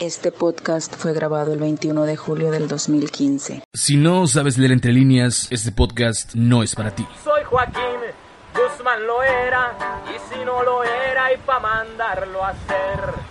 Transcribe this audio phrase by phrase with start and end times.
[0.00, 3.64] Este podcast fue grabado el 21 de julio del 2015.
[3.74, 7.04] Si no sabes leer entre líneas, este podcast no es para ti.
[7.24, 7.82] Soy Joaquín
[8.54, 9.72] Guzmán lo era,
[10.06, 13.27] y si no lo era, y pa' mandarlo a hacer.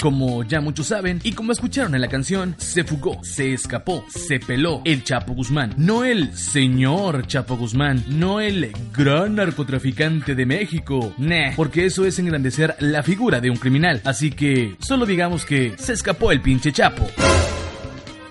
[0.00, 4.40] Como ya muchos saben, y como escucharon en la canción, se fugó, se escapó, se
[4.40, 5.74] peló el Chapo Guzmán.
[5.76, 11.12] No el señor Chapo Guzmán, no el gran narcotraficante de México.
[11.18, 14.00] Nah, porque eso es engrandecer la figura de un criminal.
[14.04, 17.06] Así que solo digamos que se escapó el pinche Chapo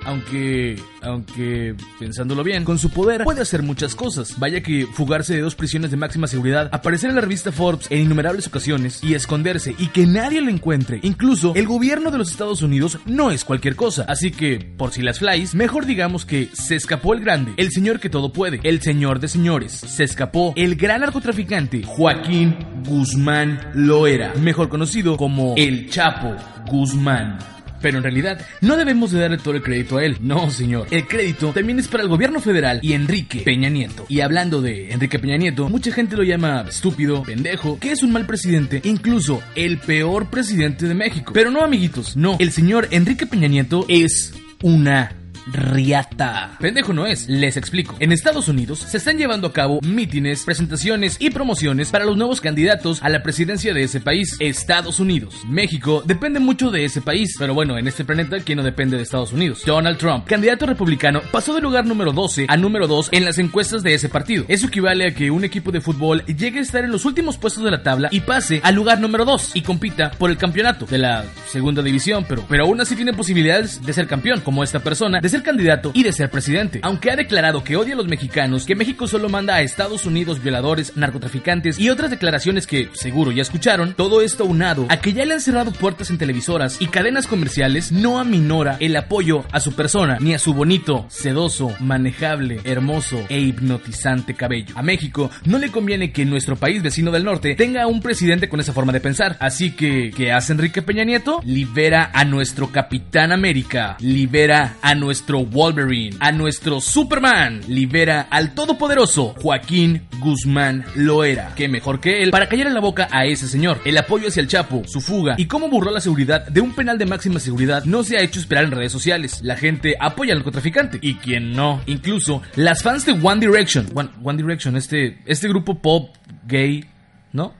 [0.10, 4.40] aunque, aunque pensándolo bien, con su poder puede hacer muchas cosas.
[4.40, 8.00] Vaya que fugarse de dos prisiones de máxima seguridad, aparecer en la revista Forbes en
[8.00, 11.00] innumerables ocasiones y esconderse y que nadie lo encuentre.
[11.04, 14.06] Incluso el gobierno de los Estados Unidos no es cualquier cosa.
[14.08, 18.00] Así que, por si las flies, mejor digamos que se escapó el grande, el señor
[18.00, 19.74] que todo puede, el señor de señores.
[19.74, 22.56] Se escapó el gran narcotraficante Joaquín
[22.88, 26.36] Guzmán Loera, mejor conocido como el Chapo
[26.68, 27.38] Guzmán.
[27.82, 30.18] Pero en realidad, no debemos de darle todo el crédito a él.
[30.22, 30.88] No, señor.
[30.92, 34.06] El crédito también es para el gobierno federal y Enrique Peña Nieto.
[34.10, 38.12] Y hablando de Enrique Peña Nieto, mucha gente lo llama estúpido, pendejo, que es un
[38.12, 41.34] mal presidente, incluso el peor presidente de México.
[41.34, 42.38] Pero no, amiguitos, no.
[42.40, 45.19] El señor Enrique Peña Nieto es una
[45.52, 46.58] riata.
[46.60, 47.96] Pendejo no es, les explico.
[48.00, 52.42] En Estados Unidos se están llevando a cabo mítines, presentaciones y promociones para los nuevos
[52.42, 55.36] candidatos a la presidencia de ese país, Estados Unidos.
[55.48, 59.04] México depende mucho de ese país, pero bueno, en este planeta, ¿quién no depende de
[59.04, 59.64] Estados Unidos?
[59.66, 63.84] Donald Trump, candidato republicano, pasó de lugar número 12 a número 2 en las encuestas
[63.84, 64.46] de ese partido.
[64.48, 67.64] Eso equivale a que un equipo de fútbol llegue a estar en los últimos puestos
[67.64, 70.98] de la tabla y pase al lugar número 2 y compita por el campeonato de
[70.98, 75.20] la segunda división, pero, pero aún así tiene posibilidades de ser campeón, como esta persona,
[75.20, 76.80] de ser candidato y de ser presidente.
[76.84, 80.42] Aunque ha declarado que odia a los mexicanos, que México solo manda a Estados Unidos
[80.42, 85.26] violadores, narcotraficantes y otras declaraciones que seguro ya escucharon, todo esto unado a que ya
[85.26, 89.74] le han cerrado puertas en televisoras y cadenas comerciales no aminora el apoyo a su
[89.74, 94.74] persona ni a su bonito, sedoso, manejable, hermoso e hipnotizante cabello.
[94.76, 98.60] A México no le conviene que nuestro país vecino del norte tenga un presidente con
[98.60, 99.38] esa forma de pensar.
[99.40, 101.42] Así que, ¿qué hace Enrique Peña Nieto?
[101.46, 109.36] Libera a nuestro Capitán América, libera a nuestro Wolverine, a nuestro Superman, libera al todopoderoso
[109.40, 111.54] Joaquín Guzmán Loera.
[111.56, 113.80] Que mejor que él para callar la boca a ese señor.
[113.86, 116.98] El apoyo hacia el Chapo, su fuga y cómo burló la seguridad de un penal
[116.98, 119.42] de máxima seguridad no se ha hecho esperar en redes sociales.
[119.44, 121.82] La gente apoya al narcotraficante y quien no.
[121.86, 126.16] Incluso las fans de One Direction, One, One Direction, este, este grupo pop
[126.48, 126.86] gay,
[127.32, 127.54] ¿no?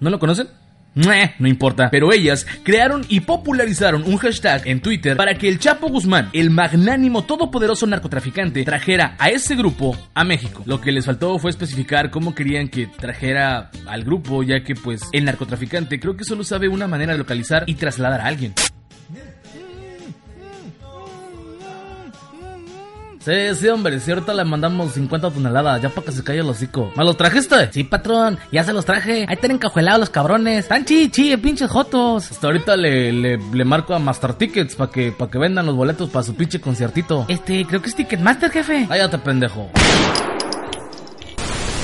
[0.00, 0.48] ¿No lo conocen?
[0.94, 1.88] No importa.
[1.90, 6.50] Pero ellas crearon y popularizaron un hashtag en Twitter para que el Chapo Guzmán, el
[6.50, 10.62] magnánimo todopoderoso narcotraficante, trajera a ese grupo a México.
[10.66, 15.02] Lo que les faltó fue especificar cómo querían que trajera al grupo, ya que pues
[15.12, 18.54] el narcotraficante creo que solo sabe una manera de localizar y trasladar a alguien.
[23.24, 26.48] Sí, sí, hombre, si ahorita le mandamos 50 toneladas, ya para que se calle el
[26.48, 26.92] hocico.
[26.94, 27.72] ¿Me los trajiste?
[27.72, 29.24] Sí, patrón, ya se los traje.
[29.26, 30.64] Ahí tienen cajuelados los cabrones.
[30.64, 32.30] Están chi, chi, pinches jotos.
[32.30, 35.74] Hasta ahorita le, le, le marco a Master Tickets para que, pa que vendan los
[35.74, 37.24] boletos para su pinche conciertito.
[37.28, 38.84] Este, creo que es Ticketmaster, jefe.
[38.88, 39.70] Cállate, pendejo.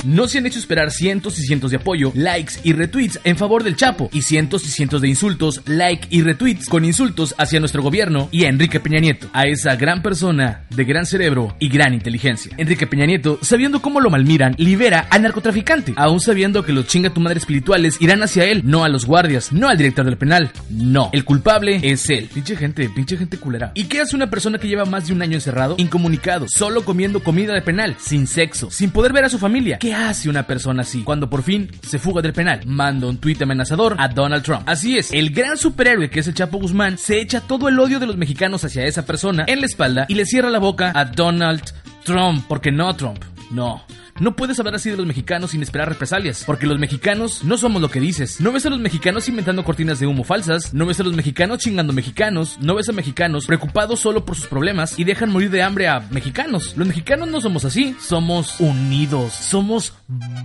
[0.03, 3.63] No se han hecho esperar cientos y cientos de apoyo, likes y retweets en favor
[3.63, 7.83] del Chapo y cientos y cientos de insultos, like y retweets con insultos hacia nuestro
[7.83, 11.93] gobierno y a Enrique Peña Nieto, a esa gran persona de gran cerebro y gran
[11.93, 12.51] inteligencia.
[12.57, 17.13] Enrique Peña Nieto, sabiendo cómo lo malmiran, libera al narcotraficante, aún sabiendo que los chinga
[17.13, 20.51] tu madre espirituales irán hacia él, no a los guardias, no al director del penal,
[20.69, 21.09] no.
[21.13, 22.29] El culpable es él.
[22.33, 23.71] Pinche gente, pinche gente culera.
[23.75, 27.23] ¿Y qué hace una persona que lleva más de un año encerrado, incomunicado, solo comiendo
[27.23, 29.77] comida de penal, sin sexo, sin poder ver a su familia?
[29.77, 31.03] ¿Qué hace una persona así?
[31.03, 34.63] Cuando por fin se fuga del penal, manda un tuit amenazador a Donald Trump.
[34.65, 37.99] Así es, el gran superhéroe que es el Chapo Guzmán se echa todo el odio
[37.99, 41.05] de los mexicanos hacia esa persona en la espalda y le cierra la boca a
[41.05, 41.63] Donald
[42.03, 43.83] Trump, porque no Trump, no.
[44.21, 47.81] No puedes hablar así de los mexicanos sin esperar represalias, porque los mexicanos no somos
[47.81, 48.39] lo que dices.
[48.39, 51.57] No ves a los mexicanos inventando cortinas de humo falsas, no ves a los mexicanos
[51.57, 55.63] chingando mexicanos, no ves a mexicanos preocupados solo por sus problemas y dejan morir de
[55.63, 56.77] hambre a mexicanos.
[56.77, 59.95] Los mexicanos no somos así, somos unidos, somos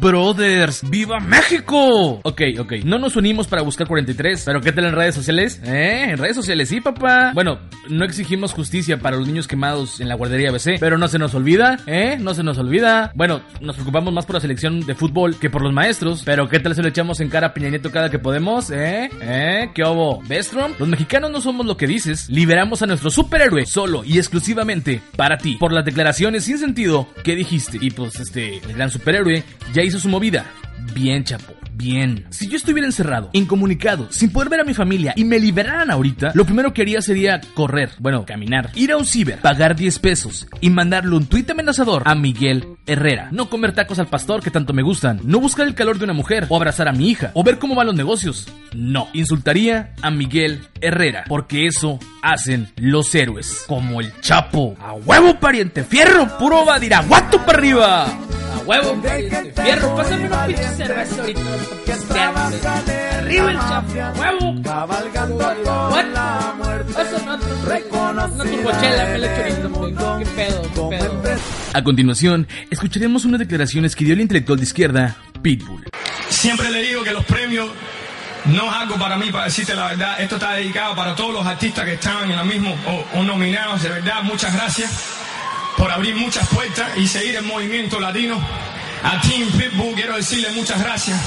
[0.01, 0.89] brothers.
[0.89, 2.21] ¡Viva México!
[2.23, 5.61] Ok, ok, no nos unimos para buscar 43, pero ¿qué tal en redes sociales?
[5.67, 6.13] ¿Eh?
[6.13, 7.33] En redes sociales sí, papá.
[7.35, 7.59] Bueno,
[7.91, 11.35] no exigimos justicia para los niños quemados en la guardería BC, pero no se nos
[11.35, 12.17] olvida, ¿eh?
[12.19, 13.13] No se nos olvida.
[13.15, 16.23] Bueno, nos preocupamos más por la selección de fútbol que por los maestros.
[16.25, 18.71] Pero ¿qué tal si le echamos en cara a Peña Nieto cada que podemos?
[18.71, 19.11] ¿Eh?
[19.21, 19.71] ¿Eh?
[19.75, 20.23] ¿Qué hubo?
[20.23, 20.79] ¿Ves, Trump?
[20.79, 22.29] Los mexicanos no somos lo que dices.
[22.31, 25.57] Liberamos a nuestro superhéroe solo y exclusivamente para ti.
[25.59, 27.79] Por las declaraciones sin sentido que dijiste.
[27.81, 29.43] Y pues este, el gran superhéroe
[29.75, 30.47] ya hizo su movida.
[30.95, 32.27] Bien, chapo bien.
[32.31, 36.33] Si yo estuviera encerrado, incomunicado, sin poder ver a mi familia y me liberaran ahorita,
[36.35, 40.47] lo primero que haría sería correr, bueno, caminar, ir a un ciber, pagar 10 pesos
[40.61, 43.29] y mandarle un tuit amenazador a Miguel Herrera.
[43.33, 46.13] No comer tacos al pastor que tanto me gustan, no buscar el calor de una
[46.13, 48.49] mujer o abrazar a mi hija o ver cómo van los negocios.
[48.75, 54.77] No, insultaría a Miguel Herrera porque eso hacen los héroes, como el Chapo.
[54.81, 56.79] A huevo pariente, fierro, puro va
[57.09, 58.36] guato para arriba.
[58.67, 59.01] Huevo
[59.55, 61.41] fierro, pásame una pinche cerveza ahorita.
[63.19, 64.53] Arriba el Chapo, a huevo.
[68.37, 71.41] No tu cochela, me le chorito, qué pedo, qué pedo.
[71.75, 75.85] A continuación, escucharemos unas declaraciones que dio el intelectual de izquierda, Pitbull.
[76.29, 77.69] Siempre le digo que los premios
[78.47, 80.21] no es algo para mí, para decirte la verdad.
[80.21, 83.83] Esto está dedicado para todos los artistas que estaban en la mismo o, o nominados.
[83.83, 85.16] De verdad, muchas gracias
[85.77, 88.41] por abrir muchas puertas y seguir el movimiento latino.
[89.03, 91.21] A Team Pitbull quiero decirle muchas gracias.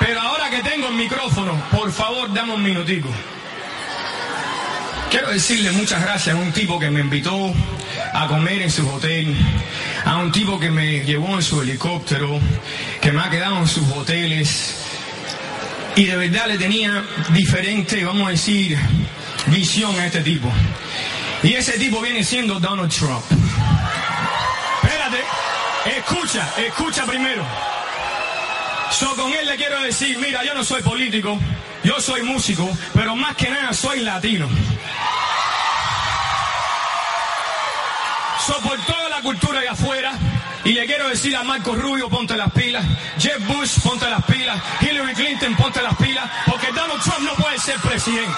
[0.00, 3.08] Pero ahora que tengo el micrófono, por favor, dame un minutico.
[5.10, 7.54] Quiero decirle muchas gracias a un tipo que me invitó
[8.12, 9.34] a comer en su hotel,
[10.04, 12.40] a un tipo que me llevó en su helicóptero,
[13.00, 14.76] que me ha quedado en sus hoteles.
[15.94, 18.76] Y de verdad le tenía diferente, vamos a decir,
[19.46, 20.50] visión a este tipo.
[21.44, 23.24] Y ese tipo viene siendo Donald Trump.
[25.84, 27.44] Escucha, escucha primero.
[28.90, 31.38] So, con él le quiero decir, mira, yo no soy político,
[31.82, 34.48] yo soy músico, pero más que nada soy latino.
[38.46, 40.12] So, por toda la cultura de afuera,
[40.64, 42.84] y le quiero decir a Marco Rubio, ponte las pilas,
[43.18, 47.58] Jeff Bush, ponte las pilas, Hillary Clinton, ponte las pilas, porque Donald Trump no puede
[47.58, 48.32] ser presidente.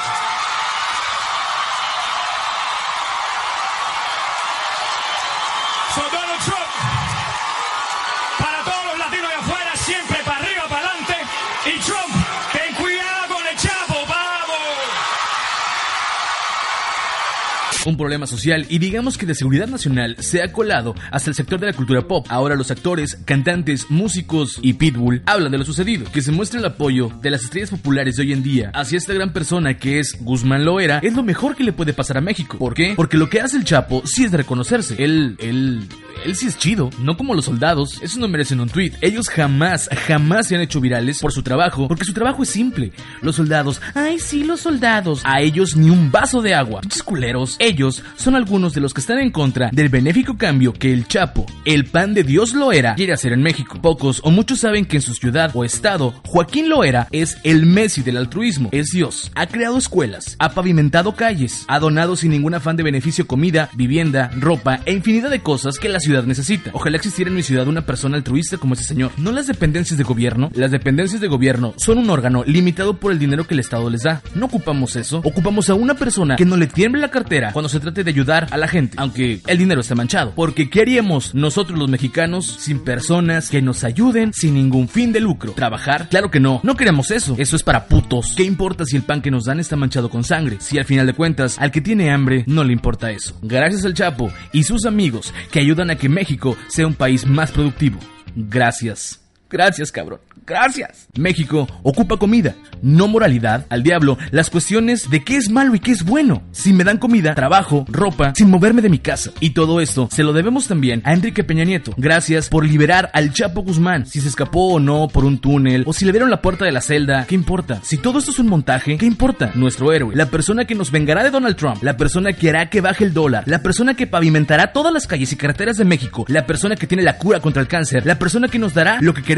[17.90, 21.60] Un problema social y digamos que de seguridad nacional se ha colado hasta el sector
[21.60, 22.26] de la cultura pop.
[22.28, 26.66] Ahora los actores, cantantes, músicos y Pitbull hablan de lo sucedido, que se muestra el
[26.66, 30.16] apoyo de las estrellas populares de hoy en día hacia esta gran persona que es
[30.20, 32.58] Guzmán Loera, es lo mejor que le puede pasar a México.
[32.58, 32.94] ¿Por qué?
[32.96, 35.02] Porque lo que hace el Chapo sí es de reconocerse.
[35.02, 35.88] Él, él,
[36.24, 38.92] él sí es chido, no como los soldados, eso no merecen un tweet.
[39.00, 42.92] Ellos jamás, jamás se han hecho virales por su trabajo, porque su trabajo es simple.
[43.22, 46.80] Los soldados, ay sí, los soldados, a ellos ni un vaso de agua.
[46.80, 50.92] Pinches culeros, ellos son algunos de los que están en contra del benéfico cambio que
[50.92, 53.78] el Chapo, el pan de Dios Loera, quiere hacer en México.
[53.80, 58.02] Pocos o muchos saben que en su ciudad o estado, Joaquín Loera es el Messi
[58.02, 59.30] del altruismo, es Dios.
[59.34, 64.30] Ha creado escuelas, ha pavimentado calles, ha donado sin ningún afán de beneficio comida, vivienda,
[64.38, 66.70] ropa e infinidad de cosas que la ciudad necesita.
[66.73, 69.11] Ojalá existiera en mi ciudad una persona altruista como ese señor.
[69.17, 70.50] No las dependencias de gobierno.
[70.55, 74.03] Las dependencias de gobierno son un órgano limitado por el dinero que el Estado les
[74.03, 74.23] da.
[74.35, 75.20] No ocupamos eso.
[75.25, 78.47] Ocupamos a una persona que no le tiemble la cartera cuando se trate de ayudar
[78.50, 80.32] a la gente, aunque el dinero esté manchado.
[80.37, 85.20] Porque ¿qué haríamos nosotros los mexicanos sin personas que nos ayuden sin ningún fin de
[85.20, 85.53] lucro?
[85.53, 86.08] ¿Trabajar?
[86.08, 86.61] Claro que no.
[86.62, 87.35] No queremos eso.
[87.37, 88.35] Eso es para putos.
[88.37, 90.58] ¿Qué importa si el pan que nos dan está manchado con sangre?
[90.61, 93.37] Si al final de cuentas al que tiene hambre no le importa eso.
[93.43, 97.50] Gracias al Chapo y sus amigos que ayudan a que México sea un país más
[97.50, 97.98] productivo.
[98.34, 99.25] Gracias.
[99.48, 100.20] Gracias, cabrón.
[100.46, 101.08] Gracias.
[101.16, 103.66] México ocupa comida, no moralidad.
[103.69, 106.43] Al diablo, las cuestiones de qué es malo y qué es bueno.
[106.52, 109.32] Si me dan comida, trabajo, ropa, sin moverme de mi casa.
[109.41, 111.93] Y todo esto se lo debemos también a Enrique Peña Nieto.
[111.96, 114.06] Gracias por liberar al Chapo Guzmán.
[114.06, 116.72] Si se escapó o no por un túnel, o si le dieron la puerta de
[116.72, 117.81] la celda, ¿qué importa?
[117.82, 119.50] Si todo esto es un montaje, ¿qué importa?
[119.55, 122.81] Nuestro héroe, la persona que nos vengará de Donald Trump, la persona que hará que
[122.81, 126.46] baje el dólar, la persona que pavimentará todas las calles y carreteras de México, la
[126.46, 129.22] persona que tiene la cura contra el cáncer, la persona que nos dará lo que
[129.22, 129.35] queremos,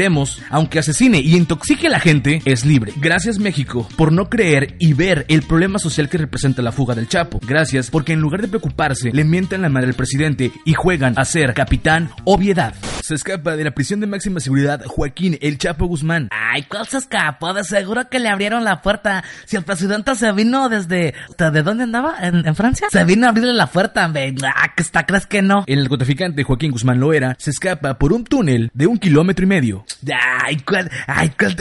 [0.49, 2.93] aunque asesine y intoxique a la gente, es libre.
[2.97, 7.07] Gracias México por no creer y ver el problema social que representa la fuga del
[7.07, 7.39] Chapo.
[7.45, 11.25] Gracias porque en lugar de preocuparse, le mientan la madre al presidente y juegan a
[11.25, 12.73] ser capitán obviedad.
[13.01, 16.29] Se escapa de la prisión de máxima seguridad Joaquín El Chapo Guzmán.
[16.31, 17.53] Ay, ¿cuál se escapó?
[17.53, 19.23] De seguro que le abrieron la puerta.
[19.45, 21.13] Si el presidente se vino desde...
[21.37, 22.15] ¿De dónde andaba?
[22.21, 22.87] ¿En, en Francia?
[22.91, 24.35] Se vino a abrirle la puerta, hombre.
[24.43, 25.63] Ah, que está, ¿crees que no?
[25.65, 29.85] El narcotraficante Joaquín Guzmán Loera se escapa por un túnel de un kilómetro y medio.
[30.13, 30.89] Ay, ¿cuál?
[31.07, 31.55] Ay, ¿cuál?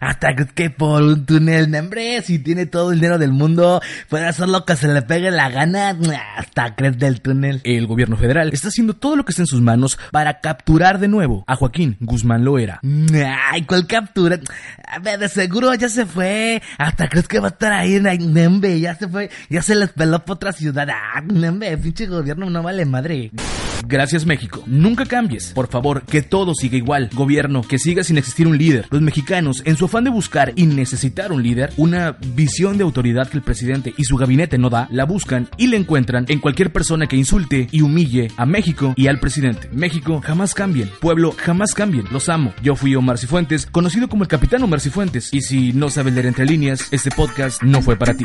[0.00, 4.26] Hasta que por un túnel, no, hombre, si tiene todo el dinero del mundo, puede
[4.26, 5.96] hacer lo que se le pegue la gana.
[6.36, 7.60] Hasta crees del túnel.
[7.64, 11.08] El gobierno federal está haciendo todo lo que está en sus manos para capturar de
[11.08, 12.80] nuevo a Joaquín Guzmán Loera.
[13.52, 14.38] Ay, ¿cuál captura?
[14.86, 16.62] A ver, de seguro ya se fue.
[16.78, 18.80] Hasta crees que va a estar ahí en Nembe.
[18.80, 19.30] Ya se fue.
[19.50, 20.88] Ya se les peló por otra ciudad.
[20.90, 21.22] Ah,
[21.82, 23.30] pinche gobierno no vale madre.
[23.86, 24.62] Gracias México.
[24.66, 25.52] Nunca cambies.
[25.52, 27.10] Por favor, que todo siga igual.
[27.12, 28.86] Gobierno, que siga sin existir un líder.
[28.90, 33.28] Los mexicanos, en su afán de buscar y necesitar un líder, una visión de autoridad
[33.28, 36.72] que el presidente y su gabinete no da, la buscan y la encuentran en cualquier
[36.72, 39.68] persona que insulte y humille a México y al presidente.
[39.72, 40.90] México jamás cambien.
[41.00, 42.06] Pueblo jamás cambien.
[42.10, 42.52] Los amo.
[42.62, 45.32] Yo fui Omar Cifuentes, conocido como el Capitán Omar Cifuentes.
[45.32, 48.24] Y si no sabes leer entre líneas, este podcast no fue para ti.